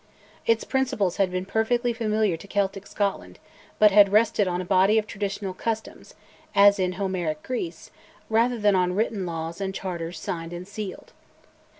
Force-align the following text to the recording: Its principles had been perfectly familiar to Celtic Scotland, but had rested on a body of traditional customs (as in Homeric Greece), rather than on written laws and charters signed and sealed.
Its 0.47 0.63
principles 0.63 1.17
had 1.17 1.29
been 1.29 1.45
perfectly 1.45 1.93
familiar 1.93 2.35
to 2.35 2.47
Celtic 2.47 2.87
Scotland, 2.87 3.37
but 3.77 3.91
had 3.91 4.11
rested 4.11 4.47
on 4.47 4.59
a 4.59 4.65
body 4.65 4.97
of 4.97 5.05
traditional 5.05 5.53
customs 5.53 6.15
(as 6.55 6.79
in 6.79 6.93
Homeric 6.93 7.43
Greece), 7.43 7.91
rather 8.27 8.57
than 8.57 8.75
on 8.75 8.95
written 8.95 9.27
laws 9.27 9.61
and 9.61 9.75
charters 9.75 10.19
signed 10.19 10.53
and 10.53 10.67
sealed. 10.67 11.13